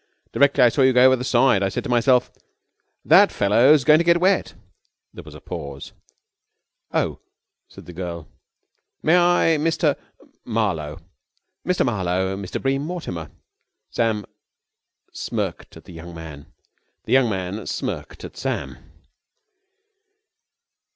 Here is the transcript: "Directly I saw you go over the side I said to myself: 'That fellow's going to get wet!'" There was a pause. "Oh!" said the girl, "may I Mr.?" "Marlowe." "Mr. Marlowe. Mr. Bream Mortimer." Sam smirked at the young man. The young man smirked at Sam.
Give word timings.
"Directly 0.31 0.63
I 0.63 0.69
saw 0.69 0.81
you 0.81 0.93
go 0.93 1.05
over 1.05 1.15
the 1.15 1.23
side 1.23 1.61
I 1.61 1.69
said 1.69 1.83
to 1.83 1.89
myself: 1.91 2.31
'That 3.05 3.31
fellow's 3.31 3.83
going 3.83 3.99
to 3.99 4.03
get 4.03 4.19
wet!'" 4.19 4.55
There 5.13 5.23
was 5.23 5.35
a 5.35 5.39
pause. 5.39 5.91
"Oh!" 6.91 7.19
said 7.67 7.85
the 7.85 7.93
girl, 7.93 8.27
"may 9.03 9.15
I 9.15 9.57
Mr.?" 9.59 9.95
"Marlowe." 10.43 11.01
"Mr. 11.63 11.85
Marlowe. 11.85 12.35
Mr. 12.35 12.59
Bream 12.59 12.83
Mortimer." 12.83 13.29
Sam 13.91 14.25
smirked 15.13 15.77
at 15.77 15.85
the 15.85 15.93
young 15.93 16.15
man. 16.15 16.47
The 17.05 17.13
young 17.13 17.29
man 17.29 17.67
smirked 17.67 18.23
at 18.23 18.35
Sam. 18.35 18.79